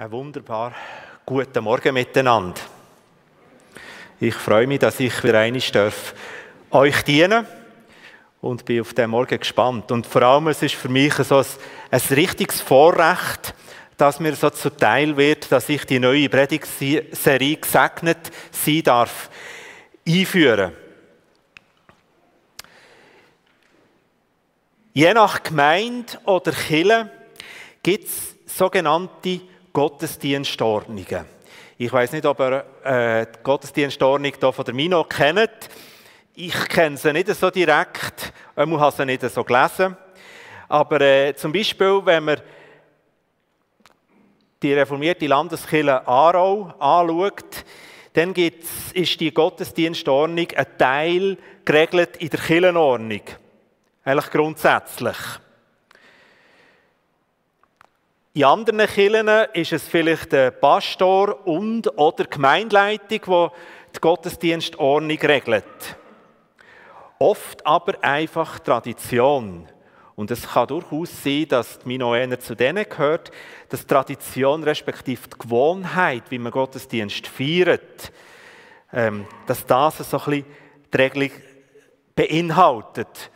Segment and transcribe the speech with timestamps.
[0.00, 0.76] Ein wunderbar
[1.26, 2.60] guten Morgen miteinander.
[4.20, 6.14] Ich freue mich, dass ich wieder einmal darf
[6.70, 7.44] euch dienen
[8.40, 9.90] und bin auf den Morgen gespannt.
[9.90, 11.46] Und vor allem, es ist für mich so ein,
[11.90, 13.52] ein richtiges Vorrecht,
[13.96, 19.28] dass mir so zuteil wird, dass ich die neue Predigtserie gesegnet sein darf,
[20.06, 20.74] einführen.
[24.94, 27.10] Je nach Gemeinde oder Kille
[27.82, 29.40] gibt es sogenannte
[29.78, 31.24] Gottesdienstordnungen.
[31.76, 35.68] Ich weiß nicht, ob ihr äh, die Gottesdienstordnung hier von der Mino kennt.
[36.34, 39.96] Ich kenne sie nicht so direkt, ich habe sie nicht so gelesen.
[40.68, 42.40] Aber äh, zum Beispiel, wenn man
[44.60, 47.64] die reformierte Landeskirche Aarau anschaut,
[48.14, 53.22] dann gibt's, ist die Gottesdienstordnung ein Teil geregelt in der Kirchenordnung.
[54.02, 55.16] Eigentlich grundsätzlich.
[58.38, 63.48] In anderen Kirchen ist es vielleicht der Pastor und oder die Gemeindeleitung, die
[63.96, 65.64] die Gottesdienstordnung regelt.
[67.18, 69.66] Oft aber einfach Tradition.
[70.14, 73.32] Und es kann durchaus sein, dass die Minoener zu denen gehört,
[73.70, 78.12] dass Tradition respektive die Gewohnheit, wie man Gottesdienst feiert,
[78.92, 80.46] ähm, dass das so ein bisschen
[80.94, 81.30] die Regelung
[82.14, 83.32] beinhaltet.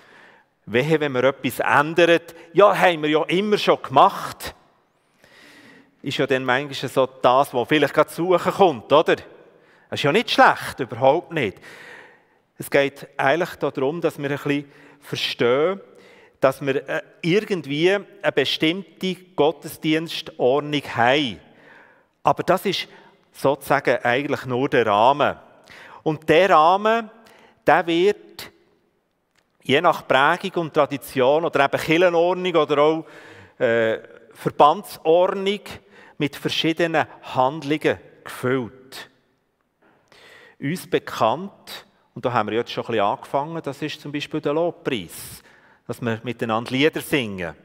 [0.66, 4.54] Wehe, wenn man etwas ändert, ja, haben wir ja immer schon gemacht
[6.02, 9.16] ist ja dann manchmal so das, was vielleicht gerade zu suchen kommt, oder?
[9.16, 11.58] Das ist ja nicht schlecht, überhaupt nicht.
[12.58, 15.80] Es geht eigentlich darum, dass wir ein bisschen verstehen,
[16.40, 21.40] dass wir äh, irgendwie eine bestimmte Gottesdienstordnung haben.
[22.22, 22.88] Aber das ist
[23.32, 25.36] sozusagen eigentlich nur der Rahmen.
[26.02, 27.10] Und der Rahmen,
[27.66, 28.50] der wird
[29.62, 33.06] je nach Prägung und Tradition oder eben Kirchenordnung oder auch
[33.58, 33.98] äh,
[34.34, 35.60] Verbandsordnung
[36.22, 39.10] mit verschiedenen Handlungen gefüllt.
[40.60, 44.40] Uns bekannt, und da haben wir jetzt schon ein bisschen angefangen, das ist zum Beispiel
[44.40, 45.42] der Lobpreis,
[45.84, 47.56] dass wir miteinander Lieder singen.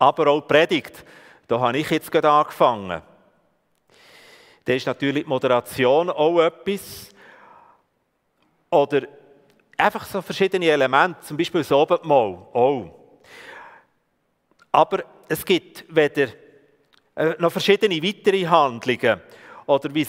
[0.00, 1.04] Aber auch die Predigt,
[1.46, 3.02] da habe ich jetzt gerade angefangen.
[4.64, 7.08] Da ist natürlich die Moderation auch etwas.
[8.68, 9.02] Oder
[9.78, 12.98] einfach so verschiedene Elemente, zum Beispiel das Abendmahl auch.
[14.72, 16.41] Aber es gibt weder
[17.14, 19.20] äh, noch verschiedene weitere Handlungen.
[19.66, 20.06] Oder wie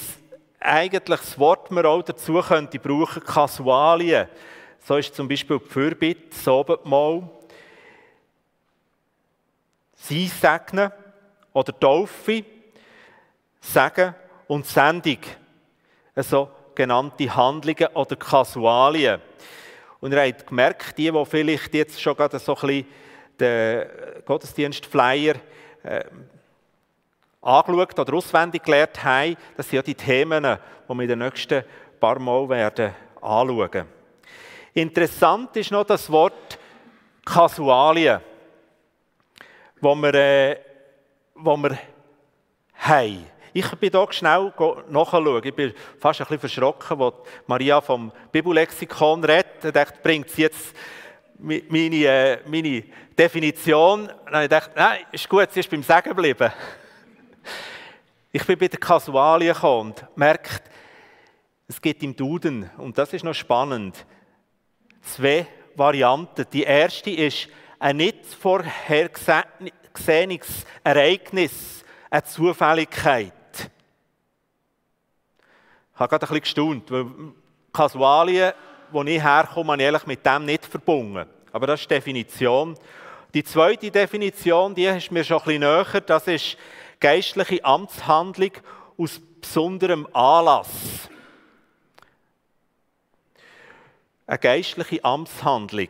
[0.59, 4.27] eigentlich das Wort man auch dazu könnte brauchen, Kasualien.
[4.79, 7.29] So ist zum Beispiel die Fürbitte, das Abendmahl,
[9.95, 10.91] Sie segnen
[11.53, 12.43] oder Taufe,
[13.61, 14.13] Sagen
[14.47, 15.19] und Sendung.
[16.13, 19.21] Also genannte Handlungen oder Kasualien.
[20.01, 22.87] Und ihr habt gemerkt, die, die vielleicht jetzt schon gerade so ein bisschen
[23.39, 23.85] den
[24.25, 25.35] Gottesdienstflyer
[25.83, 26.03] äh,
[27.43, 31.63] angeschaut oder auswendig gelernt haben, das sind ja die Themen, die wir in den nächsten
[31.99, 33.85] paar Mal werden anschauen.
[34.73, 36.57] Interessant ist noch das Wort
[37.25, 38.19] Kasualien,
[39.79, 40.57] wo wir, äh,
[41.35, 41.77] wo wir
[42.75, 43.27] haben.
[43.53, 44.51] Ich bin hier schnell
[44.89, 45.43] nachschauen.
[45.43, 47.13] Ich bin fast ein bisschen verschrocken, als
[47.45, 49.63] Maria vom Bibellexikon redet.
[49.63, 50.75] Ich dachte, bringt sie jetzt
[51.37, 52.83] meine, äh, meine
[53.17, 54.09] Definition?
[54.25, 56.51] Habe ich gedacht, nein, ist gut, sie ist beim Sagen geblieben.
[58.35, 60.63] Ich bin bei den Kasualien gekommen und merkt,
[61.67, 64.07] es geht im Duden, und das ist noch spannend,
[65.03, 65.45] zwei
[65.75, 66.47] Varianten.
[66.51, 73.33] Die erste ist ein nicht vorhergesehenes Ereignis, eine Zufälligkeit.
[75.93, 77.05] Ich habe gerade ein bisschen gestaunt, weil
[77.71, 78.53] Kasualien,
[78.89, 81.29] wo ich herkomme, habe ich ehrlich mit dem nicht verbunden.
[81.51, 82.75] Aber das ist die Definition.
[83.31, 86.57] Die zweite Definition, die ist mir schon ein bisschen näher, das ist
[87.03, 88.51] geistliche Amtshandlung
[88.97, 91.09] aus besonderem Anlass.
[94.25, 95.89] Eine geistliche Amtshandlung.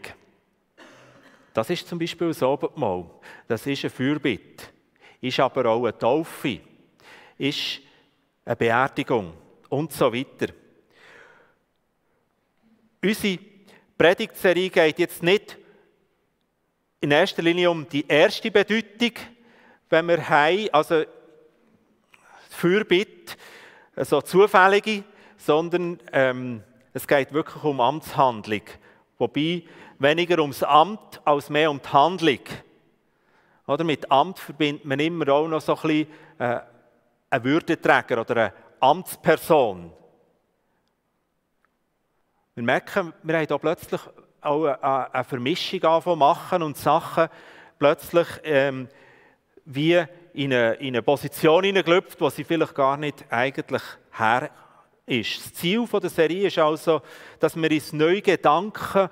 [1.54, 3.06] Das ist zum Beispiel ein Abendmahl.
[3.48, 4.66] Das ist eine Fürbitte.
[5.22, 6.62] Ist aber auch eine Taufe.
[7.38, 7.82] Ist
[8.44, 9.34] eine Beerdigung
[9.70, 10.52] und so weiter.
[13.04, 13.38] Unsere
[13.96, 15.60] Predigtserie geht jetzt nicht
[17.02, 19.12] in erster Linie um die erste Bedeutung,
[19.94, 21.04] wenn wir haben, also
[22.50, 23.36] Fürbitte,
[23.98, 25.04] so zufällige,
[25.38, 26.64] sondern ähm,
[26.94, 28.64] es geht wirklich um Amtshandlung.
[29.20, 29.64] Wobei
[30.00, 32.40] weniger ums Amt als mehr um die Handlung.
[33.68, 36.08] Oder mit Amt verbindet man immer auch noch so ein bisschen
[36.40, 36.60] äh,
[37.30, 39.94] einen Würdeträger oder eine Amtsperson.
[42.56, 44.02] Wir merken, wir haben hier plötzlich
[44.42, 47.30] auch eine, Vermischung machen und Sachen
[47.78, 48.90] plötzlich ähm,
[49.66, 54.50] wie in eine, in eine Position hineingelüpft, wo sie vielleicht gar nicht eigentlich her
[55.06, 55.46] ist.
[55.46, 57.02] Das Ziel der Serie ist also,
[57.40, 59.10] dass wir uns neue Gedanken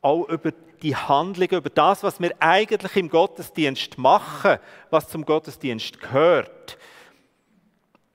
[0.00, 0.52] auch über
[0.82, 4.58] die Handlungen, über das, was wir eigentlich im Gottesdienst machen,
[4.90, 6.76] was zum Gottesdienst gehört,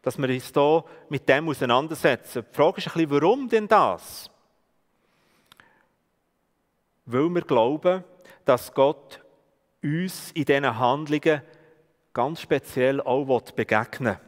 [0.02, 2.46] dass wir uns hier mit dem auseinandersetzen.
[2.48, 4.30] Die Frage ist ein bisschen, warum denn das?
[7.06, 8.04] Weil wir glauben,
[8.46, 9.20] dass Gott
[9.82, 11.42] uns in diesen Handlungen
[12.20, 14.20] ganz speziell auch begegnen will.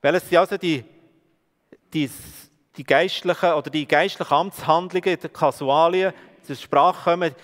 [0.00, 0.84] Welches sind also die,
[1.92, 2.08] die,
[2.76, 6.12] die geistlichen oder die geistlichen Amtshandlungen, die Kasualien
[6.44, 7.34] zur Sprache kommen?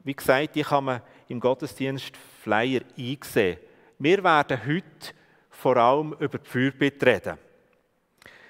[0.00, 3.58] Wie gesagt, die kann man im Gottesdienst Flyer einsehen.
[4.00, 5.14] Wir werden heute
[5.50, 7.38] vor allem über die Fürbitte reden.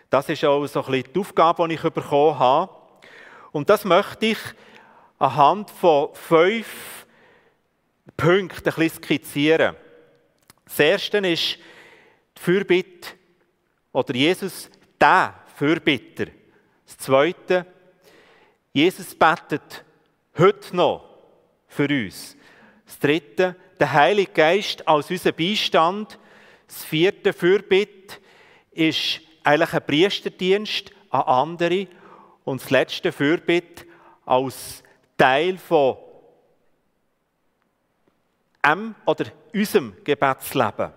[0.09, 2.73] Das ist auch so ein bisschen die Aufgabe, die ich bekommen habe.
[3.53, 4.39] Und das möchte ich
[5.19, 6.98] anhand von fünf
[8.17, 9.77] Punkten ein bisschen skizzieren.
[10.65, 11.59] Das erste ist
[12.37, 13.11] die Fürbitte
[13.93, 14.71] oder Jesus,
[15.01, 16.27] der Fürbitter.
[16.87, 17.67] Das Zweite,
[18.73, 19.85] Jesus betet
[20.37, 21.09] heute noch
[21.67, 22.37] für uns.
[22.87, 26.19] Das Dritte, der Heilige Geist als unser Beistand.
[26.67, 28.17] Das vierte, Fürbitte,
[28.73, 31.87] ist eigentlich ein Priesterdienst an andere.
[32.45, 33.85] Und das letzte, Fürbitte,
[34.25, 34.83] als
[35.17, 35.97] Teil von
[38.69, 40.93] einem oder unserem Gebetsleben.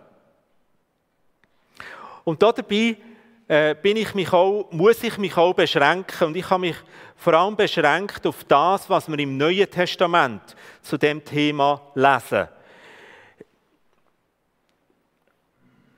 [2.24, 2.98] Und dabei
[3.48, 6.28] äh, bin ich mich auch, muss ich mich auch beschränken.
[6.28, 6.78] Und ich habe mich
[7.16, 12.48] vor allem beschränkt auf das, was wir im Neuen Testament zu dem Thema lesen.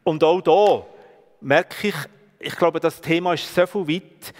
[0.03, 0.85] Und auch da
[1.41, 1.95] merke ich,
[2.39, 4.33] ich glaube, das Thema ist so viel weit,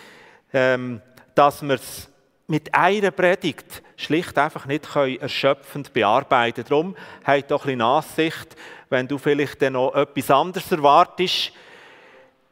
[0.51, 1.01] ähm,
[1.35, 2.09] dass wir es
[2.47, 6.69] mit einer Predigt schlicht einfach nicht erschöpfend bearbeiten können.
[6.69, 8.55] Darum habt doch ein bisschen Nachsicht,
[8.89, 11.51] wenn du vielleicht dann noch etwas anderes erwartest.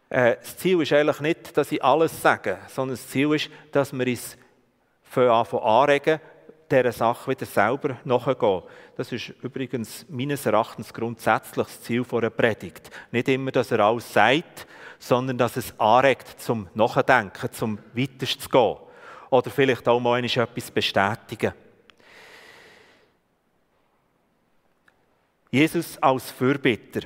[0.09, 3.91] Äh, das Ziel ist eigentlich nicht, dass ich alles sage, sondern das Ziel ist, dass
[3.91, 4.37] wir uns
[5.03, 6.19] von anregen,
[6.71, 8.63] dieser Sache wieder selber nachgehen.
[8.95, 12.89] Das ist übrigens meines Erachtens grundsätzlich das Ziel einer Predigt.
[13.11, 14.67] Nicht immer, dass er alles sagt,
[14.97, 18.77] sondern dass es anregt zum Nachdenken, zum Weiterst zu gehen.
[19.31, 21.53] Oder vielleicht auch mal etwas bestätigen.
[25.49, 27.01] Jesus als Fürbitter.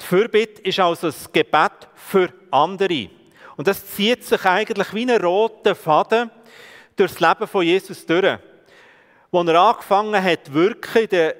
[0.00, 3.10] Die Fürbitte ist also das Gebet für andere.
[3.56, 6.30] Und das zieht sich eigentlich wie ein roter Faden
[6.94, 8.38] durch das Leben von Jesus durch.
[9.30, 11.32] Als er angefangen hat, wirken,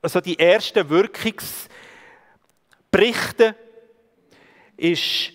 [0.00, 3.54] also die ersten Wirkungsberichte,
[4.78, 5.32] ist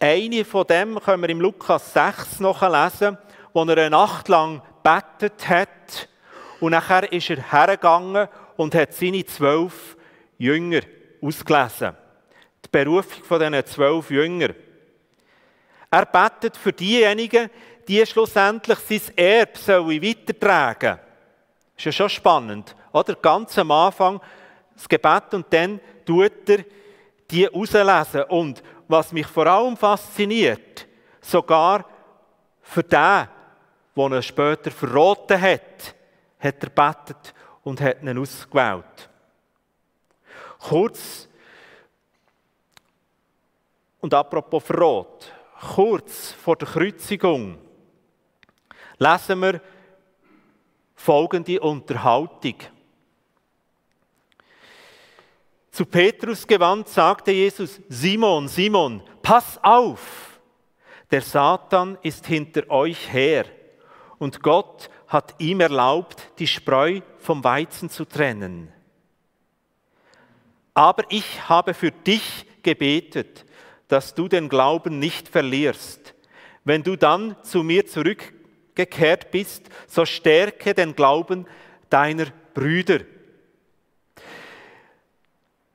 [0.00, 3.18] eine von dem, können wir im Lukas 6 nachlesen,
[3.52, 6.08] wo er eine Nacht lang betet hat
[6.60, 9.96] und nachher ist er hergegangen und hat seine zwölf
[10.38, 10.80] Jünger
[11.22, 11.96] ausgelesen.
[12.64, 14.54] Die Berufung von diesen zwölf Jüngern.
[15.90, 17.48] Er betet für diejenigen,
[17.88, 22.74] die schlussendlich sein Erbe sollen weitertragen Das ist ja schon spannend.
[22.92, 23.14] Oder?
[23.14, 24.20] Ganz am Anfang
[24.74, 26.64] das Gebet und dann tut er
[27.30, 28.24] die auslesen.
[28.24, 30.86] Und was mich vor allem fasziniert,
[31.20, 31.84] sogar
[32.62, 33.28] für den,
[33.96, 35.94] den er später verraten hat,
[36.38, 39.08] hat er betet und hat ihn ausgewählt.
[40.58, 41.28] Kurz,
[44.00, 45.32] und apropos Verrat,
[45.74, 47.58] kurz vor der Kreuzigung
[48.98, 49.60] lesen wir
[50.94, 52.54] folgende Unterhaltung.
[55.76, 60.40] Zu Petrus gewandt sagte Jesus, Simon, Simon, pass auf,
[61.10, 63.44] der Satan ist hinter euch her
[64.18, 68.72] und Gott hat ihm erlaubt, die Spreu vom Weizen zu trennen
[70.76, 73.46] aber ich habe für dich gebetet,
[73.88, 76.14] dass du den Glauben nicht verlierst.
[76.64, 81.46] Wenn du dann zu mir zurückgekehrt bist, so stärke den Glauben
[81.88, 83.00] deiner Brüder.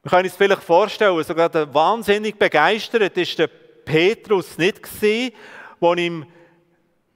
[0.04, 5.32] Wir können uns vielleicht vorstellen, sogar der wahnsinnig begeistert ist der Petrus nicht gesehen,
[5.80, 6.26] wo ihm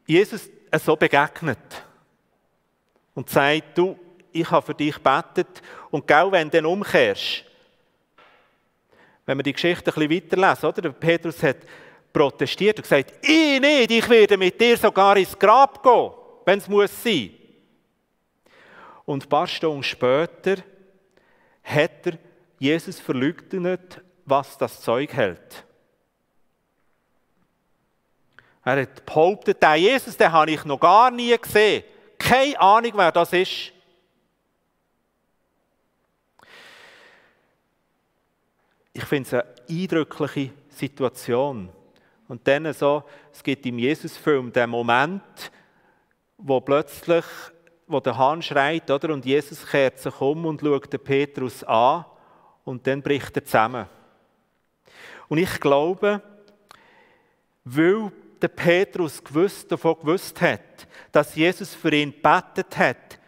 [0.05, 1.57] Jesus so begegnet
[3.15, 3.97] und sagt, du,
[4.31, 7.43] ich habe für dich betet und gell, wenn du dann umkehrst,
[9.25, 10.91] wenn wir die Geschichte ein bisschen weiterlesen, oder?
[10.91, 11.57] Petrus hat
[12.13, 16.11] protestiert und gesagt, ich nicht, ich werde mit dir sogar ins Grab gehen,
[16.45, 17.31] wenn es muss sein.
[19.05, 20.57] Und ein paar Stunden später
[21.63, 22.13] hat er
[22.59, 25.65] Jesus verleugnet, was das Zeug hält.
[28.63, 31.83] Er hat behauptet, der Jesus, den habe ich noch gar nie gesehen.
[32.17, 33.71] Keine Ahnung, wer das ist.
[38.91, 41.69] Ich finde es eine eindrückliche Situation.
[42.27, 45.51] Und dann so, es gibt im Jesus-Film den Moment,
[46.37, 47.25] wo plötzlich,
[47.85, 49.13] wo der Hahn schreit, oder?
[49.13, 52.05] Und Jesus kehrt sich um und schaut den Petrus an
[52.65, 53.85] und dann bricht er zusammen.
[55.29, 56.21] Und ich glaube,
[57.63, 63.19] weil der Petrus gewusst, davon gewusst hat, dass Jesus für ihn betet hat,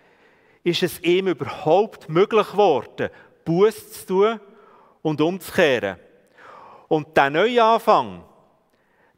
[0.63, 3.09] ist es ihm überhaupt möglich geworden,
[3.45, 4.39] Buß zu tun
[5.01, 5.97] und umzukehren.
[6.89, 8.23] Und der Neuanfang,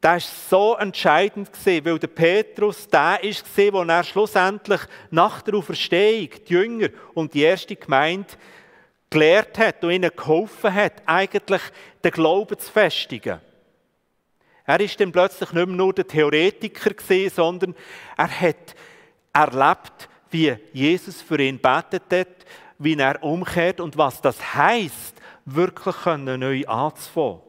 [0.01, 6.29] der war so entscheidend, weil der Petrus der war, wo er schlussendlich nach der Auferstehung
[6.47, 8.33] die Jünger und die erste Gemeinde
[9.09, 11.61] gelehrt hat und ihnen geholfen hat, eigentlich
[12.03, 13.41] den Glauben zu festigen.
[14.65, 17.75] Er ist dann plötzlich nicht mehr nur der Theoretiker gewesen, sondern
[18.15, 18.75] er hat
[19.33, 22.45] erlebt, wie Jesus für ihn betet hat,
[22.77, 27.39] wie er umkehrt und was das heißt, wirklich neu anzufangen.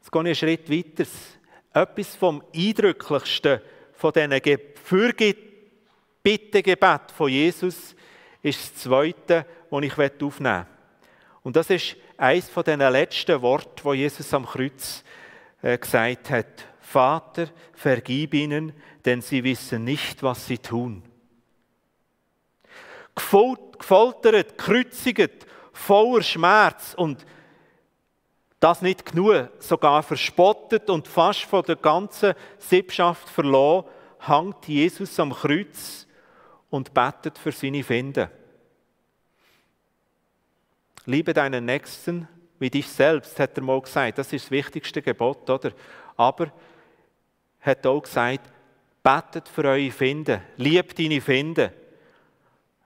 [0.00, 1.04] Jetzt gehe ich einen Schritt weiter.
[1.74, 3.60] Etwas vom Eindrücklichsten
[3.92, 4.40] von diesen
[4.82, 7.94] Fürbitte-Gebet von Jesus
[8.48, 10.66] ist das zweite, das ich aufnehmen möchte.
[11.42, 15.02] Und das ist eines von den letzten Worten, wo Jesus am Kreuz
[15.62, 16.66] äh, gesagt hat.
[16.80, 18.72] Vater, vergib ihnen,
[19.04, 21.02] denn sie wissen nicht, was sie tun.
[23.14, 27.24] Gefoltert, gekreuzigt, voller Schmerz und
[28.60, 33.84] das nicht genug, sogar verspottet und fast von der ganzen Sippschaft verloren,
[34.20, 36.06] hängt Jesus am Kreuz
[36.70, 38.30] und betet für seine Finde.
[41.08, 44.18] Liebe deinen Nächsten wie dich selbst, hat er mal gesagt.
[44.18, 45.72] Das ist das wichtigste Gebot, oder?
[46.18, 46.52] Aber
[47.60, 48.52] hat auch gesagt,
[49.02, 51.72] betet für eure Finde, liebt deine Finde.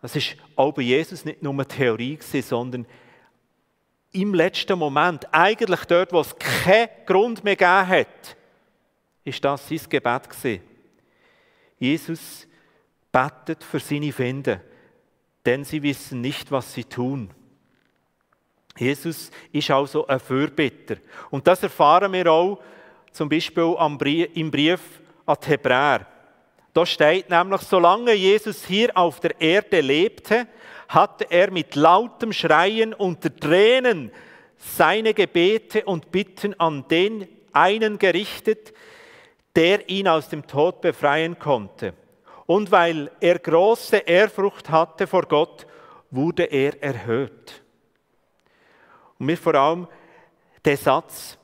[0.00, 2.87] Das ist auch bei Jesus nicht nur eine Theorie sondern
[4.12, 8.37] im letzten Moment, eigentlich dort, wo es keinen Grund mehr gegeben hat,
[9.25, 10.62] ist das sein Gebet gewesen.
[11.81, 12.47] Jesus
[13.11, 14.61] betet für seine Finde,
[15.45, 17.33] denn sie wissen nicht, was sie tun.
[18.79, 20.97] Jesus ist also ein Fürbitter.
[21.31, 22.59] Und das erfahren wir auch
[23.12, 23.76] zum Beispiel
[24.35, 24.81] im Brief
[25.26, 26.07] an die Hebräer.
[26.73, 30.47] Da steht nämlich, solange Jesus hier auf der Erde lebte,
[30.88, 34.11] hatte er mit lautem Schreien unter Tränen
[34.57, 38.73] seine Gebete und Bitten an den einen gerichtet,
[39.55, 41.93] der ihn aus dem Tod befreien konnte.
[42.47, 45.67] Und weil er große Ehrfurcht hatte vor Gott,
[46.11, 47.62] wurde er erhöht.
[49.23, 49.87] Und mir vor allem
[50.64, 51.38] der Satz,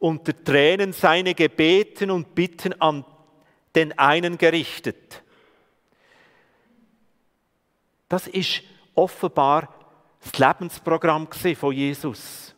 [0.00, 3.04] unter Tränen seine Gebeten und Bitten an
[3.72, 5.22] den einen gerichtet.
[8.08, 8.62] Das ist
[8.96, 9.72] offenbar
[10.20, 12.52] das Lebensprogramm von Jesus.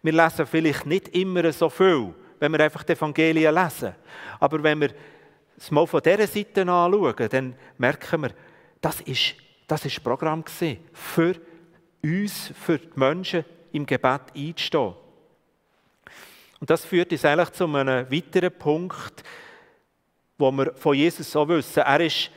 [0.00, 3.94] Wir lesen vielleicht nicht immer so viel, wenn wir einfach die Evangelien lesen.
[4.40, 4.94] Aber wenn wir
[5.58, 8.30] es mal von dieser Seite anschauen, dann merken wir,
[8.80, 9.34] das ist
[9.66, 11.34] das ist Programm für
[12.04, 14.94] uns, für die Menschen im Gebet einzustehen.
[16.60, 19.22] Und das führt uns eigentlich zu einem weiteren Punkt,
[20.38, 21.80] wo wir von Jesus so wissen.
[21.80, 22.30] Er ist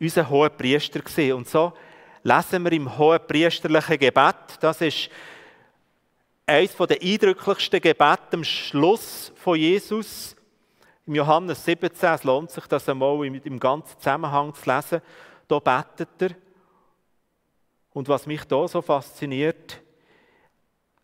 [0.00, 1.32] unser hoher Priester gewesen.
[1.34, 1.72] Und so
[2.22, 5.10] lesen wir im hohen priesterlichen Gebet, das ist
[6.46, 10.34] eines der eindrücklichsten Gebete am Schluss von Jesus.
[11.06, 15.02] Im Johannes 17, es lohnt sich, das einmal im ganzen Zusammenhang zu lesen.
[15.46, 16.47] Da betet er.
[17.98, 19.82] Und was mich da so fasziniert,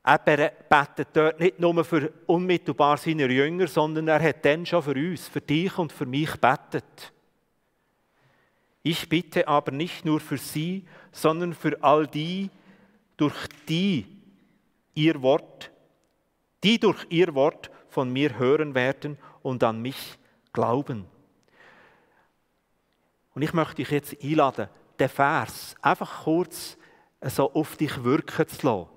[0.05, 4.95] er betet dort nicht nur für unmittelbar seine Jünger, sondern er hat dann schon für
[4.95, 7.13] uns, für dich und für mich betet.
[8.85, 12.49] Ich bitte aber nicht nur für sie, sondern für all die,
[13.17, 14.07] durch die
[14.95, 15.73] ihr Wort,
[16.63, 20.17] die durch ihr Wort von mir hören werden und an mich
[20.53, 21.07] glauben.
[23.35, 24.69] Und ich möchte dich jetzt einladen,
[25.01, 26.79] den Vers einfach kurz
[27.31, 28.89] so auf dich wirken zu lassen.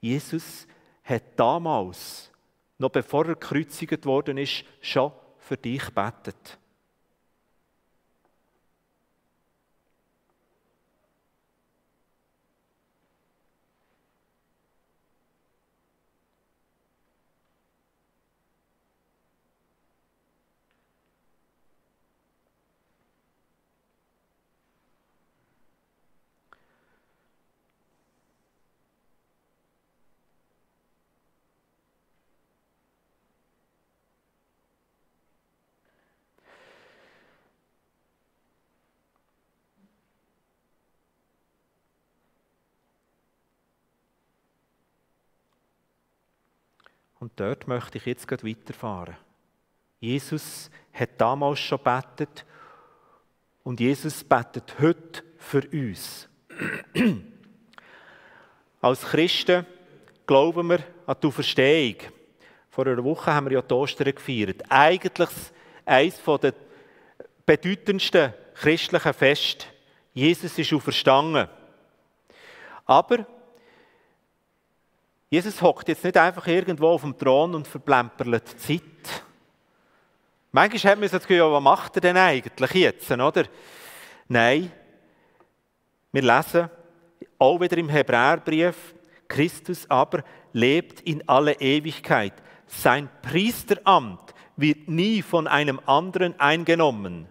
[0.00, 0.66] Jesus
[1.04, 2.30] hat damals,
[2.78, 6.58] noch bevor er gekreuzigt worden ist, schon für dich betet.
[47.20, 49.16] Und dort möchte ich jetzt gerade weiterfahren.
[50.00, 52.44] Jesus hat damals schon betet
[53.64, 56.28] und Jesus betet heute für uns.
[58.80, 59.66] Als Christen
[60.26, 61.96] glauben wir an die Auferstehung.
[62.70, 64.62] Vor einer Woche haben wir ja Ostern gefeiert.
[64.68, 65.30] Eigentlich
[65.84, 66.54] eines der
[67.44, 69.66] bedeutendsten christlichen Feste.
[70.14, 71.48] Jesus ist auferstanden.
[72.84, 73.26] Aber
[75.30, 79.22] Jesus hockt jetzt nicht einfach irgendwo auf dem Thron und verplempert die Zeit.
[80.52, 83.44] Manchmal hat man das Gefühl, was macht er denn eigentlich jetzt, oder?
[84.28, 84.72] Nein,
[86.12, 86.70] wir lesen
[87.38, 88.94] auch wieder im Hebräerbrief,
[89.28, 92.32] Christus aber lebt in alle Ewigkeit.
[92.66, 97.28] Sein Priesteramt wird nie von einem anderen eingenommen.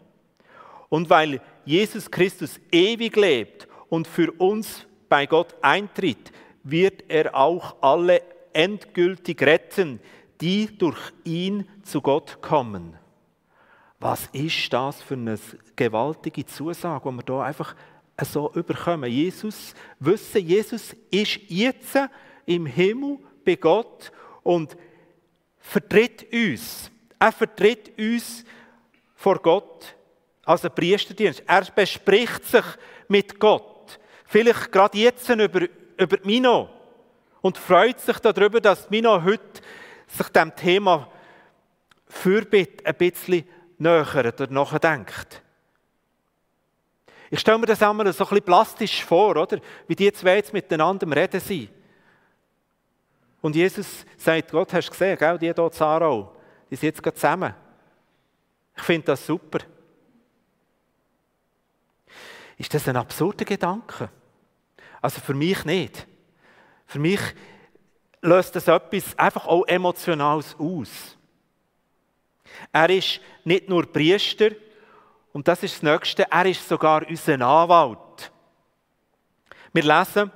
[0.90, 6.32] Und weil Jesus Christus ewig lebt und für uns bei Gott eintritt,
[6.70, 8.22] wird er auch alle
[8.54, 10.00] endgültig retten,
[10.42, 12.98] die durch ihn zu Gott kommen.
[14.00, 15.40] Was ist das für eine
[15.76, 17.76] gewaltige Zusage, die wir hier einfach
[18.22, 19.10] so überkommen?
[19.10, 21.98] Jesus, wissen, Jesus ist jetzt
[22.46, 24.12] im Himmel bei Gott
[24.44, 24.78] und
[25.60, 26.92] vertritt uns.
[27.20, 28.46] Er vertritt uns
[29.16, 29.96] vor Gott
[30.46, 31.44] als ein Priesterdienst.
[31.48, 32.66] Er bespricht sich
[33.08, 34.00] mit Gott.
[34.26, 36.70] Vielleicht gerade jetzt über, über Mino
[37.42, 39.62] und freut sich darüber, dass Mino heute
[40.08, 41.10] sich dem Thema
[42.08, 45.42] Fürbitte ein bisschen nähert oder nachdenkt.
[47.30, 49.60] Ich stelle mir das einmal so ein bisschen plastisch vor, oder?
[49.88, 51.70] Wie die zwei jetzt miteinander reden sind.
[53.42, 56.36] Und Jesus sagt, Gott, hast du gesehen, gell, die hier Zarau,
[56.70, 57.54] die sind jetzt gerade zusammen.
[58.76, 59.60] Ich finde das super.
[62.58, 64.10] Ist das ein absurder Gedanke?
[65.02, 66.08] Also für mich nicht.
[66.86, 67.20] Für mich
[68.22, 71.18] löst das etwas einfach auch Emotionales aus.
[72.72, 74.52] Er ist nicht nur Priester,
[75.34, 78.32] und das ist das Nächste, er ist sogar unser Anwalt.
[79.72, 80.32] Wir lesen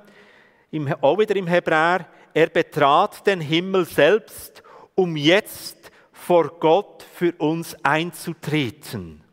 [1.00, 4.62] auch wieder im Hebräer, er betrat den Himmel selbst,
[4.94, 9.24] um jetzt vor Gott für uns einzutreten.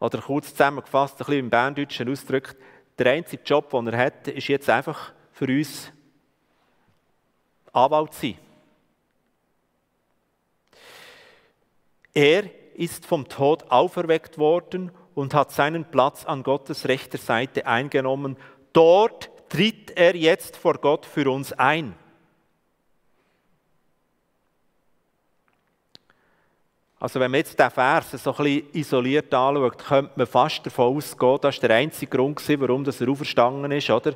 [0.00, 2.56] Oder kurz zusammengefasst, ein bisschen im Berndeutschen ausgedrückt,
[2.98, 5.90] der einzige Job, den er hat, ist jetzt einfach für uns
[7.72, 8.36] Anwalt sein.
[12.14, 18.36] Er ist vom Tod auferweckt worden und hat seinen Platz an Gottes rechter Seite eingenommen.
[18.72, 21.94] Dort tritt er jetzt vor Gott für uns ein.
[27.02, 30.96] Also wenn man jetzt diesen Vers so ein bisschen isoliert anschaut, könnte man fast davon
[30.96, 34.14] ausgehen, das war der einzige Grund, warum er auferstanden ist, oder?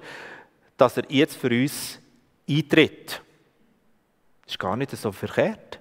[0.77, 1.99] dass er jetzt für uns
[2.49, 3.21] eintritt.
[4.45, 5.81] Das ist gar nicht so verkehrt.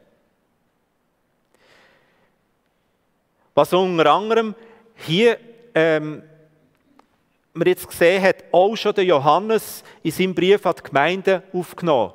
[3.53, 4.55] Was unter anderem
[4.95, 5.37] hier
[5.75, 6.23] ähm,
[7.53, 12.13] man jetzt gesehen hat, auch schon der Johannes in seinem Brief an die Gemeinde aufgenommen.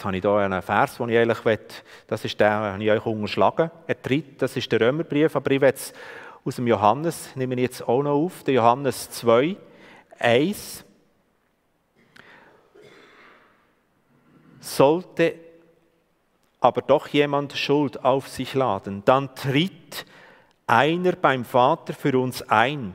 [0.00, 1.58] Jetzt habe ich hier einen Vers, den ich eigentlich will,
[2.06, 3.70] das ist der, den ich euch unterschlagen.
[3.86, 5.92] Er tritt, das ist der Römerbrief, aber ich will es
[6.42, 9.58] aus dem Johannes, nehme ich jetzt auch noch auf, der Johannes 2,
[10.18, 10.86] 1.
[14.60, 15.34] Sollte
[16.60, 20.06] aber doch jemand Schuld auf sich laden, dann tritt
[20.66, 22.94] einer beim Vater für uns ein,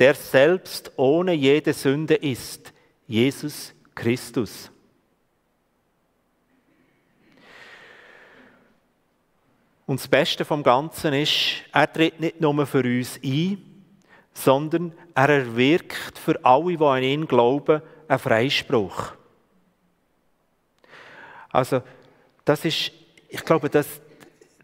[0.00, 2.72] der selbst ohne jede Sünde ist,
[3.06, 4.72] Jesus Christus.
[9.88, 13.56] Und das Beste vom Ganzen ist, er tritt nicht nur für uns ein,
[14.34, 19.14] sondern er erwirkt für alle, die an ihn glauben, einen Freispruch.
[21.48, 21.80] Also
[22.44, 22.92] das ist,
[23.30, 24.02] ich glaube, das,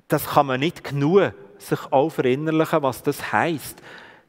[0.08, 3.80] das kann man nicht genug sich auch verinnerlichen, was das heißt.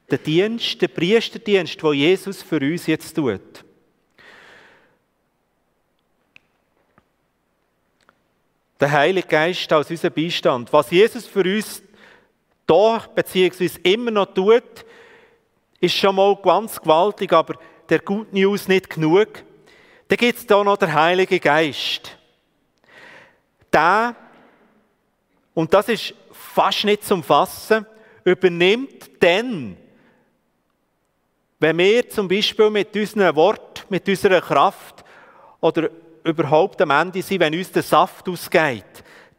[0.10, 3.66] Der Dienst, der Priesterdienst, wo Jesus für uns jetzt tut.
[8.80, 10.72] Der Heilige Geist als unser Beistand.
[10.74, 11.82] Was Jesus für uns
[12.68, 14.86] da beziehungsweise immer noch tut,
[15.80, 17.56] ist schon mal ganz gewaltig, aber
[17.90, 19.44] der Good News nicht genug.
[20.08, 22.18] Dann gibt es da noch der Heilige Geist
[23.76, 24.16] der,
[25.54, 27.86] und das ist fast nicht zum Fassen,
[28.24, 29.78] übernimmt dann,
[31.60, 35.04] wenn wir zum Beispiel mit unserem Wort, mit unserer Kraft
[35.60, 35.90] oder
[36.26, 38.84] überhaupt am Ende sind, wenn uns der Saft ausgeht,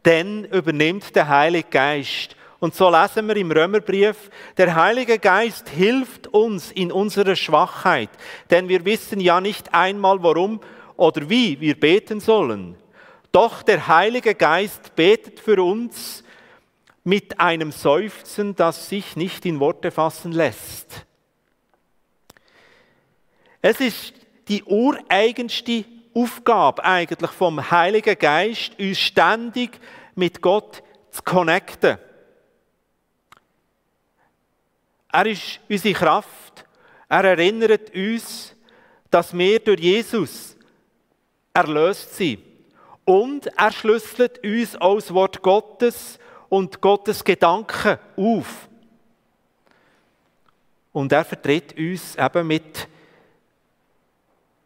[0.03, 6.27] dann übernimmt der Heilige Geist Und so lesen wir im Römerbrief, der Heilige Geist hilft
[6.27, 8.09] uns in unserer Schwachheit,
[8.49, 10.59] denn wir wissen ja nicht einmal, warum
[10.95, 12.75] oder wie wir beten sollen.
[13.31, 16.23] Doch der Heilige Geist betet für uns
[17.03, 21.05] mit einem Seufzen, das sich nicht in Worte fassen lässt.
[23.61, 24.13] Es ist
[24.47, 25.85] die ureigenste
[26.17, 29.79] Aufgabe eigentlich vom Heiligen Geist, uns ständig
[30.15, 31.99] mit Gott zu connecten.
[35.11, 36.65] Er ist unsere Kraft.
[37.07, 38.55] Er erinnert uns,
[39.11, 40.57] dass wir durch Jesus
[41.53, 42.41] erlöst sind.
[43.05, 46.17] Und er schlüsselt uns auch Wort Gottes
[46.49, 48.67] und Gottes Gedanken auf.
[50.91, 52.87] Und er vertritt uns eben mit,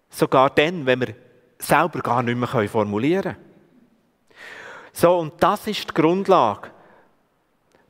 [0.09, 1.15] sogar dann, wenn wir
[1.61, 3.51] selber gar nicht mehr formulieren können.
[4.93, 6.69] So, und das ist die Grundlage,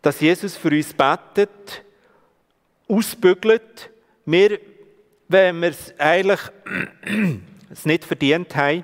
[0.02, 1.84] dass Jesus für uns betet,
[2.88, 3.90] ausbügelt,
[4.26, 4.60] wir,
[5.28, 6.40] wenn wir es eigentlich
[7.70, 8.84] es nicht verdient haben,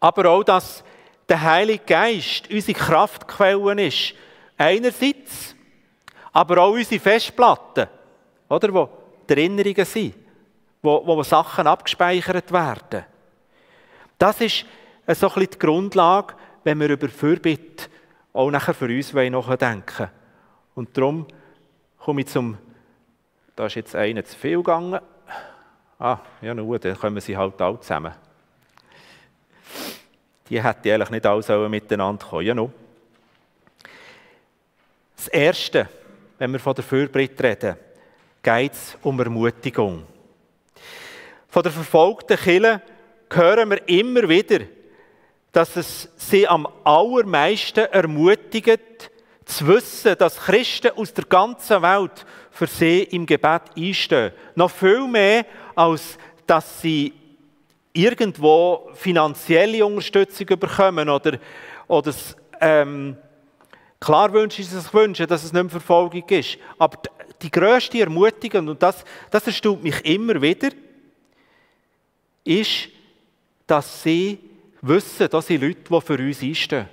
[0.00, 0.82] aber auch, dass
[1.28, 4.14] der Heilige Geist unsere Kraftquelle ist.
[4.56, 5.54] Einerseits,
[6.32, 7.86] aber auch unsere Festplatten,
[8.48, 8.88] oder, wo
[9.28, 10.14] die Erinnerungen sind,
[10.82, 13.04] wo, wo Sachen abgespeichert werden.
[14.18, 14.64] Das ist
[15.06, 17.88] so ein die Grundlage, wenn wir über Fürbitte
[18.32, 20.08] auch nachher für uns nachdenken.
[20.74, 21.26] Und darum
[21.98, 22.56] komme ich zum,
[23.56, 25.00] da ist jetzt einer zu viel gegangen.
[25.98, 28.14] Ah, ja nur, dann kommen sie halt alle zusammen.
[30.48, 32.72] Die hätten eigentlich nicht alle miteinander kommen ja, no.
[35.16, 35.88] Das Erste,
[36.38, 37.76] wenn wir von der Fürbitte reden,
[38.42, 40.06] geht es um Ermutigung.
[41.50, 42.80] Von der verfolgten Kirche
[43.32, 44.60] hören wir immer wieder,
[45.50, 49.10] dass es sie am allermeisten ermutigt,
[49.44, 54.32] zu wissen, dass Christen aus der ganzen Welt für sie im Gebet einstehen.
[54.54, 57.12] Noch viel mehr, als dass sie
[57.92, 61.40] irgendwo finanzielle Unterstützung bekommen oder,
[61.88, 62.12] oder
[62.60, 63.16] ähm,
[63.98, 66.58] klar wünschen sie sich wünschen, dass es nicht mehr Verfolgung ist.
[66.78, 66.96] Aber
[67.42, 70.68] die grösste Ermutigung, und das, das erstaunt mich immer wieder,
[72.50, 72.88] ist,
[73.66, 74.38] dass sie
[74.82, 76.88] wissen, dass sie Leute, die für uns einstehen.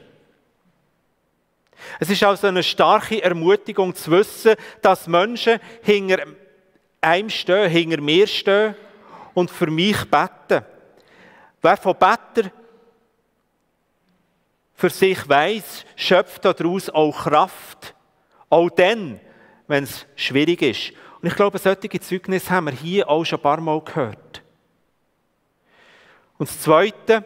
[1.99, 6.23] Es ist also eine starke Ermutigung zu wissen, dass Menschen hinter
[7.01, 8.75] einem stehen, hinter mir stehen
[9.33, 10.65] und für mich beten.
[11.61, 12.51] Wer von Better
[14.73, 17.95] für sich weiß, schöpft daraus auch Kraft.
[18.49, 19.19] Auch dann,
[19.67, 20.93] wenn es schwierig ist.
[21.21, 24.43] Und ich glaube, solche Zeugnisse haben wir hier auch schon ein paar Mal gehört.
[26.37, 27.23] Und das Zweite,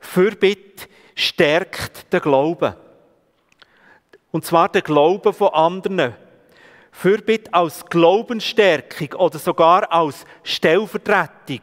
[0.00, 2.74] Fürbitte stärkt den Glauben.
[4.30, 6.14] Und zwar den Glauben von anderen.
[6.90, 11.60] Fürbitte als Glaubensstärkung oder sogar als Stellvertretung.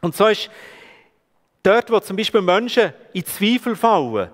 [0.00, 0.50] Und so ist
[1.62, 4.30] dort, wo zum Beispiel Menschen in Zweifel fallen,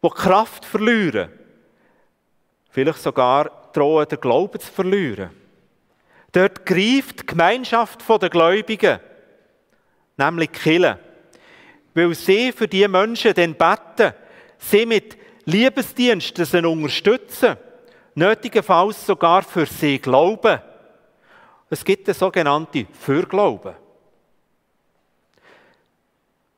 [0.00, 1.30] wo Kraft verlieren,
[2.70, 5.30] vielleicht sogar drohen, den Glauben zu verlieren.
[6.32, 9.00] Dort greift die Gemeinschaft der Gläubigen,
[10.18, 10.98] nämlich die Kirche,
[11.94, 14.14] weil sie für diese Menschen dann beten,
[14.58, 17.56] sie mit Liebesdiensten unterstützen,
[18.14, 20.60] nötigenfalls sogar für sie glauben.
[21.70, 23.74] Es gibt eine sogenannte Fürglauben.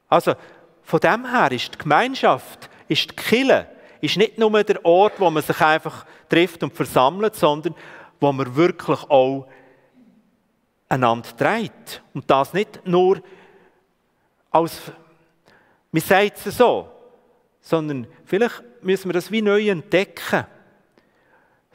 [0.08, 0.34] Also
[0.82, 3.68] von dem her ist die Gemeinschaft, ist die Kille,
[4.00, 7.74] ist nicht nur der Ort, wo man sich einfach trifft und versammelt, sondern
[8.18, 9.46] wo man wirklich auch
[10.88, 12.02] einander trägt.
[12.12, 13.22] Und das nicht nur
[14.50, 14.80] als,
[15.92, 16.88] man sagt es so,
[17.60, 20.46] sondern vielleicht müssen wir das wie neu entdecken.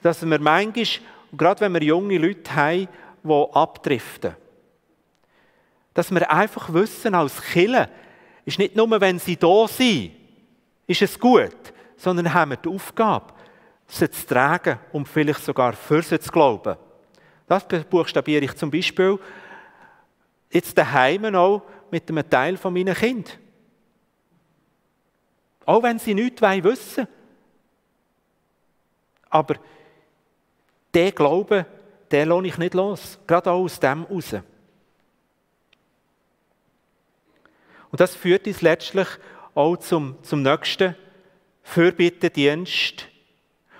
[0.02, 0.86] Dass wir manchmal,
[1.36, 2.88] gerade wenn wir junge Leute haben,
[3.24, 4.36] die abdriften,
[5.94, 7.90] dass wir einfach wissen, als Killer
[8.44, 10.12] ist nicht nur, wenn sie da sind,
[10.86, 11.56] ist es gut,
[11.98, 13.34] sondern haben wir die Aufgabe,
[13.88, 16.76] sie zu tragen und vielleicht sogar für sie zu glauben.
[17.48, 19.18] Das buchstabiere ich zum Beispiel
[20.52, 21.64] jetzt daheim auch
[21.96, 23.34] mit einem Teil von meinen Kindern.
[25.66, 27.08] Auch wenn sie nichts wissen wollen.
[29.30, 29.56] Aber
[30.94, 31.66] der Glaube,
[32.12, 33.18] den lohne ich nicht los.
[33.26, 34.34] Gerade auch aus dem heraus.
[37.92, 39.08] Und das führt uns letztlich
[39.54, 40.96] auch zum, zum nächsten
[41.64, 43.08] Fürbittendienst.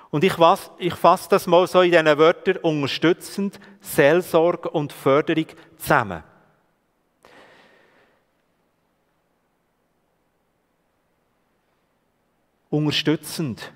[0.10, 0.34] Und ich,
[0.78, 5.48] ich fasse das mal so in diesen Wörtern unterstützend, Seelsorge und Förderung
[5.78, 6.24] zusammen.
[12.76, 13.72] Unterstützend.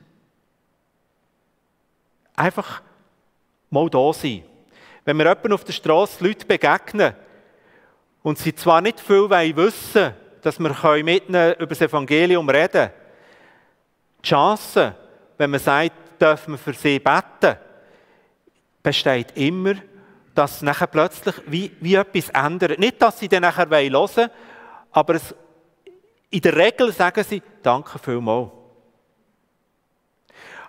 [2.35, 2.81] einfach
[3.69, 4.43] mal da sein.
[5.05, 7.13] Wenn wir jemanden auf der Straße Leute begegnen
[8.23, 12.91] und sie zwar nicht viel wissen dass wir mit ihnen über das Evangelium reden können,
[14.23, 14.95] die Chance,
[15.37, 17.57] wenn man sagt, dürfen wir für sie beten,
[18.81, 19.75] besteht immer,
[20.33, 22.79] dass nachher plötzlich wie, wie etwas ändert.
[22.79, 24.29] Nicht, dass sie dann nachher hören wollen,
[24.91, 25.35] aber es,
[26.29, 28.58] in der Regel sagen sie, danke vielmals.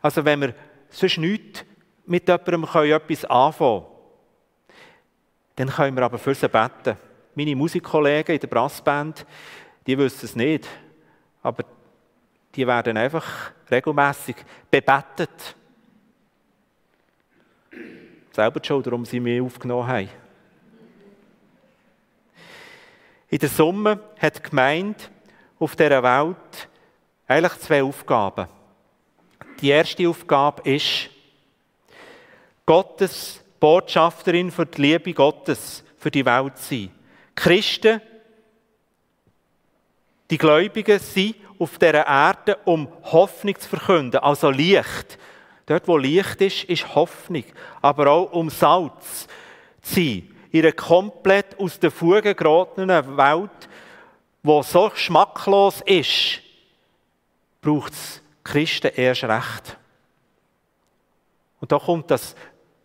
[0.02, 0.54] Also wenn wir
[0.88, 1.64] sonst nichts
[2.06, 3.86] mit jemandem etwas anfangen können,
[5.56, 6.96] dann können wir aber für sie beten.
[7.34, 9.26] Meine Musikkollegen in der Brassband,
[9.86, 10.66] die wissen es nicht,
[11.42, 11.64] aber
[12.54, 14.36] die werden einfach regelmäßig
[14.70, 15.56] bebetet.
[18.32, 20.08] Selber schon, darum sie mich aufgenommen haben.
[23.28, 24.98] In der Summe hat die Gemeinde
[25.58, 26.68] auf dieser Welt
[27.28, 28.48] eigentlich zwei Aufgaben.
[29.60, 31.10] Die erste Aufgabe ist,
[32.64, 36.90] Gottes Botschafterin für die Liebe Gottes für die Welt zu sein.
[37.34, 38.00] Christen,
[40.30, 45.18] die Gläubigen sind auf dieser Erde, um Hoffnung zu verkünden, also Licht.
[45.66, 47.44] Dort, wo Licht ist, ist Hoffnung.
[47.82, 49.26] Aber auch um Salz
[49.82, 50.36] zu sein.
[50.52, 53.68] In einer komplett aus der Fuge geratenen Welt,
[54.42, 56.40] die so geschmacklos ist,
[57.60, 59.76] braucht es Christen erst recht.
[61.60, 62.34] Und da kommt das,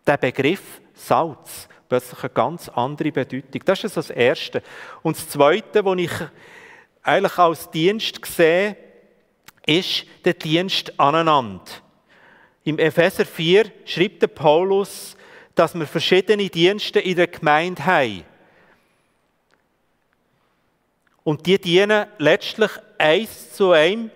[0.05, 3.61] der Begriff Salz plötzlich eine ganz andere Bedeutung.
[3.65, 4.61] Das ist das Erste.
[5.03, 6.11] Und das Zweite, was ich
[7.03, 8.75] eigentlich als Dienst sehe,
[9.65, 11.63] ist der Dienst aneinander.
[12.63, 15.15] Im Epheser 4 schreibt der Paulus,
[15.53, 18.23] dass wir verschiedene Dienste in der Gemeinde haben.
[21.23, 24.11] Und die dienen letztlich eins zu einem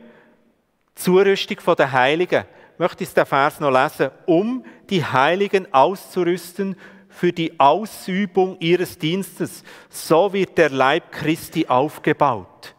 [1.00, 2.44] Zurüstung der Heiligen.
[2.74, 4.12] Ich möchte ich den Vers noch lesen.
[4.26, 6.76] Um die Heiligen auszurüsten
[7.10, 9.64] für die Ausübung ihres Dienstes.
[9.90, 12.76] So wird der Leib Christi aufgebaut.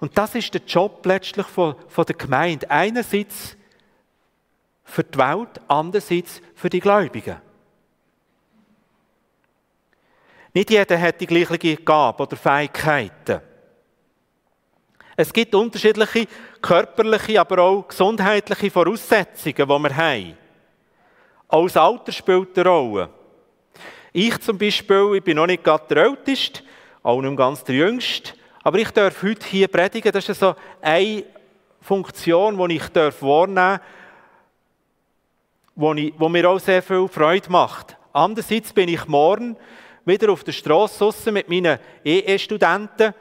[0.00, 2.70] Und das ist der Job letztlich von, von der Gemeinde.
[2.70, 3.56] Einerseits
[4.82, 7.36] für die Welt, andererseits für die Gläubigen.
[10.52, 13.40] Nicht jeder hat die gleiche Gabe oder Fähigkeiten.
[15.20, 16.26] Es gibt unterschiedliche
[16.62, 20.34] körperliche, aber auch gesundheitliche Voraussetzungen, die wir haben.
[21.46, 23.10] Auch das Alter spielt eine Rolle.
[24.14, 26.62] Ich zum Beispiel, ich bin noch nicht gerade der Älteste,
[27.02, 30.10] auch nicht ganz der Jüngste, aber ich darf heute hier predigen.
[30.10, 31.24] Das ist so eine
[31.82, 33.54] Funktion, die ich wahrnehmen
[35.76, 37.94] darf, die, mir auch sehr viel Freude macht.
[38.14, 39.54] Andererseits bin ich morgen
[40.06, 43.12] wieder auf der Straße mit meinen EE-Studenten,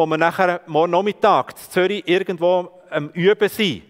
[0.00, 3.82] wo wir nachher morgen Nachmittag in Zürich irgendwo am Üben sind,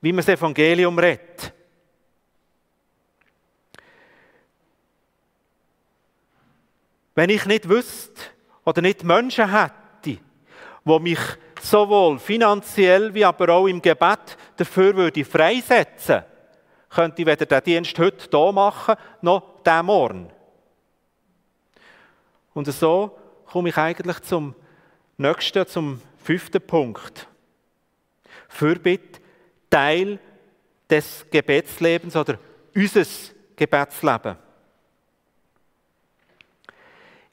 [0.00, 1.52] wie man das Evangelium redet.
[7.14, 8.22] Wenn ich nicht wüsste
[8.64, 9.74] oder nicht Menschen hätte,
[10.06, 10.18] die
[11.00, 11.20] mich
[11.60, 16.22] sowohl finanziell wie aber auch im Gebet dafür würde freisetzen,
[16.88, 20.30] könnte ich weder den Dienst heute hier machen, noch den morgen.
[22.54, 24.54] Und so komme ich eigentlich zum
[25.16, 27.26] nächsten, zum fünften Punkt.
[28.48, 29.20] Fürbitte
[29.70, 30.18] Teil
[30.88, 32.38] des Gebetslebens oder
[32.74, 34.36] unseres Gebetslebens.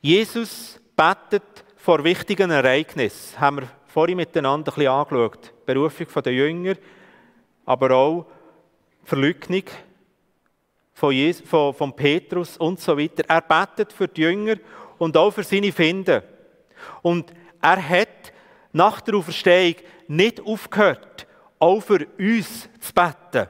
[0.01, 3.39] Jesus betet vor wichtigen Ereignissen.
[3.39, 5.53] Haben wir vorhin miteinander ein bisschen angeschaut.
[5.61, 6.75] Die Berufung der Jünger,
[7.65, 8.25] aber auch
[9.03, 9.63] die Verleugnung
[10.93, 13.23] von, Jesus, von, von Petrus und so weiter.
[13.27, 14.55] Er betet für die Jünger
[14.97, 16.21] und auch für seine Finden.
[17.01, 18.33] Und er hat
[18.73, 19.75] nach der Auferstehung
[20.07, 21.25] nicht aufgehört,
[21.59, 23.49] auch für uns zu beten.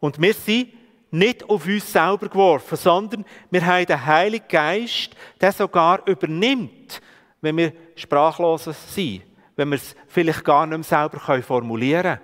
[0.00, 0.72] Und wir sind
[1.10, 7.00] nicht auf uns selber geworfen, sondern wir haben den Heiligen Geist, der sogar übernimmt,
[7.40, 9.22] wenn wir sprachlos sind,
[9.54, 12.20] wenn wir es vielleicht gar nicht mehr selber formulieren können.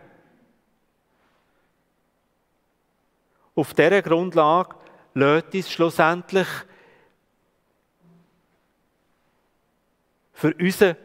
[3.55, 4.74] Auf dieser Grundlage
[5.14, 6.48] lädt uns schlussendlich
[10.40, 10.96] für unseren,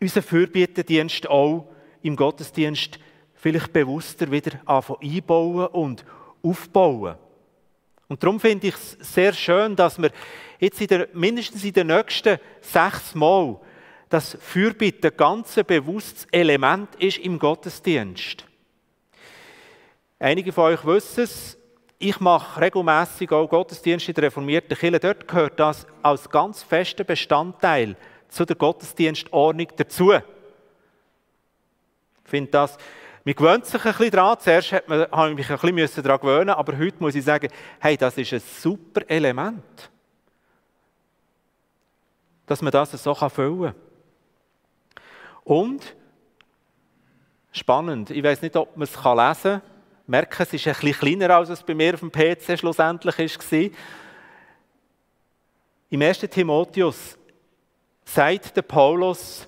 [0.00, 1.66] unseren Fürbittendienst auch
[2.02, 3.00] im Gottesdienst
[3.34, 6.04] vielleicht bewusster wieder einbauen und
[6.40, 7.16] aufbauen.
[8.06, 10.12] Und darum finde ich es sehr schön, dass wir
[10.60, 13.58] jetzt in der, mindestens in den nächsten sechs Mal
[14.08, 18.44] das Fürbitte ganz bewusstes Element ist im Gottesdienst.
[20.20, 21.58] Einige von euch wissen es,
[21.98, 25.00] ich mache regelmäßig auch Gottesdienst in der reformierten Kirche.
[25.00, 27.96] Dort gehört das als ganz fester Bestandteil
[28.30, 30.12] zu der Gottesdienstordnung dazu.
[30.12, 30.22] Ich
[32.24, 32.78] finde das
[33.24, 34.38] man gewöhnt sich ein bisschen daran.
[34.40, 37.48] Zuerst hat man, habe ich mich ein bisschen daran gewöhnen aber heute muss ich sagen,
[37.78, 39.90] hey, das ist ein super Element.
[42.46, 43.74] Dass man das so füllen kann.
[45.44, 45.96] Und,
[47.52, 49.62] spannend, ich weiß nicht, ob man es lesen kann.
[50.06, 53.70] Merke, es ist ein bisschen kleiner, als es bei mir auf dem PC schlussendlich war.
[55.90, 56.18] Im 1.
[56.20, 57.18] Timotheus
[58.14, 59.46] sagt der Paulus,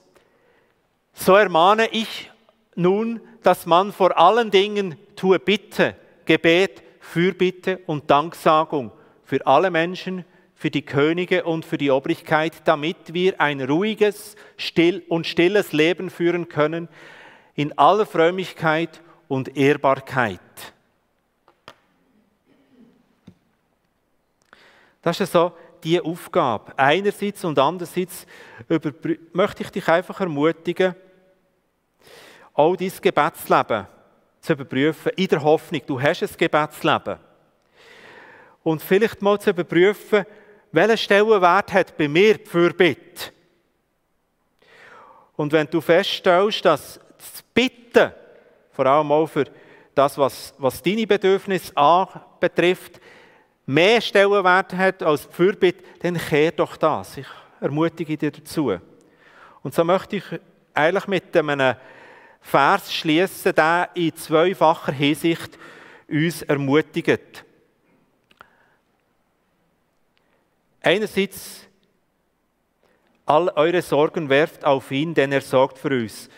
[1.13, 2.31] so ermahne ich
[2.75, 8.93] nun, dass man vor allen Dingen tue Bitte, Gebet, Fürbitte und Danksagung
[9.25, 15.03] für alle Menschen, für die Könige und für die Obrigkeit, damit wir ein ruhiges still
[15.09, 16.89] und stilles Leben führen können,
[17.57, 20.41] in aller Frömmigkeit und Ehrbarkeit.
[25.03, 26.73] Das ist so die Aufgabe.
[26.77, 28.27] Einerseits und andererseits
[29.33, 30.95] möchte ich dich einfach ermutigen,
[32.55, 33.87] auch dein Gebetsleben
[34.41, 37.19] zu überprüfen, in der Hoffnung, du hast ein Gebetsleben.
[38.63, 40.25] Und vielleicht mal zu überprüfen,
[40.73, 43.33] welchen Stellenwert hat bei mir die Fürbitte.
[45.37, 48.13] Und wenn du feststellst, dass das Bitten,
[48.71, 49.45] vor allem auch für
[49.95, 51.73] das, was, was deine Bedürfnisse
[52.41, 53.01] betrifft,
[53.67, 57.17] mehr Stellenwert hat als die Fürbitte, dann kehr doch das.
[57.17, 57.27] Ich
[57.61, 58.79] ermutige dich dazu.
[59.63, 60.25] Und so möchte ich
[60.75, 61.77] eigentlich mit einem
[62.41, 65.59] Vers schließen, der in zweifacher Hinsicht
[66.09, 67.45] uns ermutigt.
[70.81, 71.69] Einerseits,
[73.25, 76.29] all eure Sorgen werft auf ihn, denn er sorgt für uns,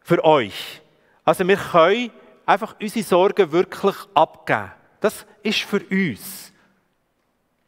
[0.00, 0.82] für euch.
[1.24, 2.10] Also wir können
[2.44, 4.72] einfach unsere Sorgen wirklich abgeben.
[5.00, 6.52] Das ist für uns.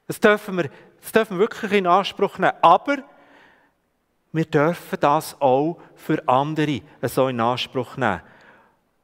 [0.06, 2.52] Das dürfen wir, das dürfen wir wirklich in Anspruch nehmen.
[2.62, 2.98] Aber
[4.32, 8.22] wir dürfen das auch für andere so in Anspruch nehmen.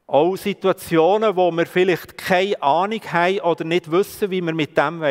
[0.05, 5.01] Auch Situationen, wo wir vielleicht keine Ahnung haben oder nicht wissen, wie wir mit dem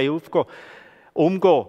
[1.12, 1.66] umgehen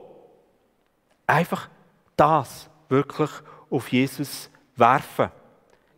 [1.25, 1.69] Einfach
[2.15, 3.29] das wirklich
[3.69, 5.29] auf Jesus werfen.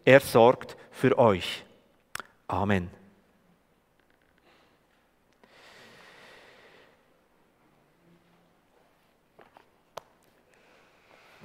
[0.04, 1.64] Er sorgt für euch.
[2.48, 2.99] Amen.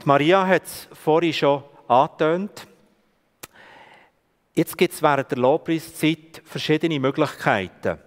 [0.05, 2.67] Maria hat es vorhin schon angetönt.
[4.55, 7.99] Jetzt gibt es während der Lobpreiszeit verschiedene Möglichkeiten.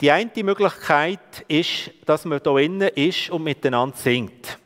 [0.00, 4.58] Die eine Möglichkeit ist, dass man hier innen ist und miteinander singt.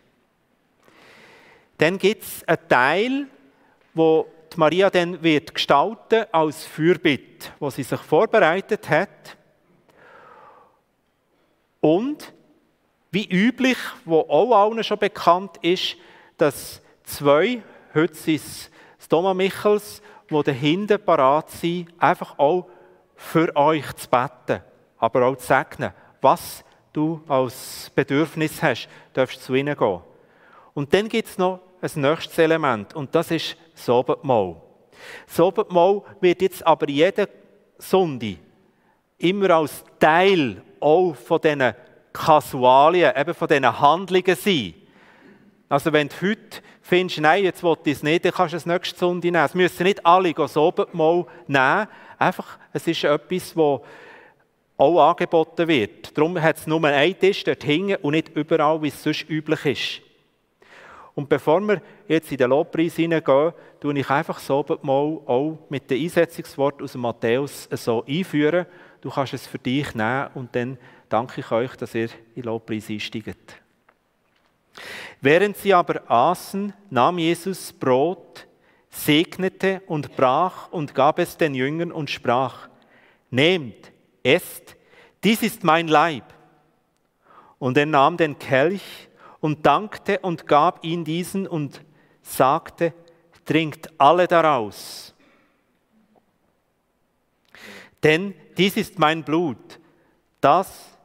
[1.76, 3.26] Dann gibt es einen Teil,
[3.94, 9.36] wo die Maria dann wird gestalten als Fürbitte, wo sie sich vorbereitet hat.
[11.80, 12.32] Und
[13.10, 15.96] wie üblich, wo auch allen schon bekannt ist,
[16.36, 17.62] dass zwei,
[17.94, 18.70] heute sind es
[19.08, 22.68] Thomas Michels, die dahinten parat sind, einfach auch
[23.16, 24.62] für euch zu beten,
[24.98, 30.00] aber auch zu segnen, was du als Bedürfnis hast, darfst zu ihnen gehen.
[30.74, 34.56] Und dann gibt es noch ein nächstes Element und das ist das Abendmahl.
[35.26, 37.28] Das Abendmahl wird jetzt aber jede
[37.78, 38.36] Sonde
[39.18, 41.74] immer als Teil auch von diesen
[42.12, 44.74] Kasualien, eben von diesen Handlungen sein.
[45.68, 48.66] Also wenn du heute findest, nein, jetzt will ich es nicht, dann kannst du es
[48.66, 49.44] nächste Sonntag nehmen.
[49.44, 51.88] Es müssen nicht alle das Abendmahl nehmen.
[52.18, 53.80] Einfach, es ist etwas, das
[54.78, 56.16] auch angeboten wird.
[56.16, 59.66] Darum hat es nur einen Tisch dort hinten und nicht überall, wie es sonst üblich
[59.66, 60.08] ist.
[61.14, 65.90] Und bevor wir jetzt in den Lobpreis hineingehen, tue ich einfach das Abendmahl auch mit
[65.90, 68.66] dem Einsetzungswort aus Matthäus so einführen.
[69.00, 72.88] Du kannst es für dich nehmen und dann danke ich euch, dass ihr in Lobpreis
[72.90, 73.56] einsteigt.
[75.20, 78.46] Während sie aber aßen, nahm Jesus Brot,
[78.90, 82.68] segnete und brach und gab es den Jüngern und sprach,
[83.30, 83.92] Nehmt,
[84.22, 84.76] esst,
[85.22, 86.24] dies ist mein Leib.
[87.58, 89.08] Und er nahm den Kelch
[89.40, 91.82] und dankte und gab ihn diesen und
[92.22, 92.94] sagte,
[93.44, 95.14] Trinkt alle daraus.
[98.02, 99.80] Denn dies ist mein Blut,
[100.40, 100.97] das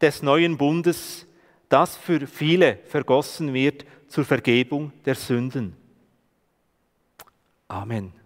[0.00, 1.26] des neuen Bundes,
[1.68, 5.76] das für viele vergossen wird zur Vergebung der Sünden.
[7.68, 8.19] Amen.